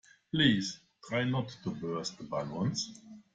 Please 0.31 0.79
try 1.07 1.25
not 1.25 1.49
to 1.63 1.69
burst 1.75 2.17
the 2.17 2.23
balloons 2.23 2.99